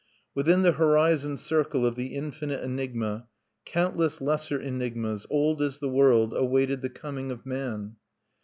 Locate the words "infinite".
2.15-2.63